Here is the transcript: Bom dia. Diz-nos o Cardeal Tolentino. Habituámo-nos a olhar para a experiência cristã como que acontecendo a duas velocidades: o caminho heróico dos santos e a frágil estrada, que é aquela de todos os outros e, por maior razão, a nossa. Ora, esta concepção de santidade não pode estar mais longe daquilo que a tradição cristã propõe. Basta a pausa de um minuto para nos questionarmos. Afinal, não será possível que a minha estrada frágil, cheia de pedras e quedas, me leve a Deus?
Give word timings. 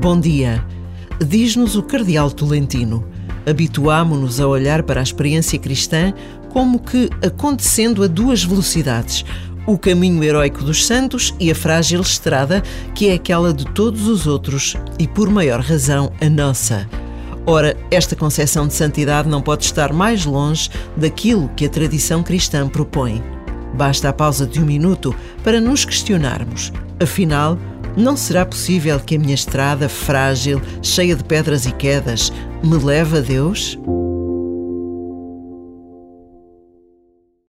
Bom 0.00 0.18
dia. 0.18 0.66
Diz-nos 1.24 1.76
o 1.76 1.82
Cardeal 1.84 2.32
Tolentino. 2.32 3.06
Habituámo-nos 3.48 4.40
a 4.40 4.48
olhar 4.48 4.82
para 4.82 4.98
a 4.98 5.02
experiência 5.02 5.56
cristã 5.60 6.12
como 6.48 6.80
que 6.80 7.08
acontecendo 7.24 8.02
a 8.02 8.08
duas 8.08 8.42
velocidades: 8.42 9.24
o 9.64 9.78
caminho 9.78 10.24
heróico 10.24 10.64
dos 10.64 10.84
santos 10.84 11.32
e 11.38 11.48
a 11.48 11.54
frágil 11.54 12.00
estrada, 12.00 12.64
que 12.96 13.10
é 13.10 13.14
aquela 13.14 13.54
de 13.54 13.64
todos 13.66 14.08
os 14.08 14.26
outros 14.26 14.76
e, 14.98 15.06
por 15.06 15.30
maior 15.30 15.60
razão, 15.60 16.12
a 16.20 16.28
nossa. 16.28 16.88
Ora, 17.46 17.76
esta 17.92 18.16
concepção 18.16 18.66
de 18.66 18.74
santidade 18.74 19.28
não 19.28 19.40
pode 19.40 19.64
estar 19.64 19.92
mais 19.92 20.24
longe 20.24 20.68
daquilo 20.96 21.48
que 21.50 21.64
a 21.64 21.68
tradição 21.68 22.24
cristã 22.24 22.68
propõe. 22.68 23.22
Basta 23.74 24.08
a 24.08 24.12
pausa 24.12 24.46
de 24.46 24.60
um 24.60 24.64
minuto 24.64 25.14
para 25.42 25.60
nos 25.60 25.84
questionarmos. 25.84 26.72
Afinal, 27.00 27.58
não 27.96 28.16
será 28.16 28.44
possível 28.44 28.98
que 29.00 29.16
a 29.16 29.18
minha 29.18 29.34
estrada 29.34 29.88
frágil, 29.88 30.60
cheia 30.82 31.16
de 31.16 31.24
pedras 31.24 31.66
e 31.66 31.72
quedas, 31.72 32.32
me 32.62 32.76
leve 32.76 33.18
a 33.18 33.20
Deus? 33.20 33.78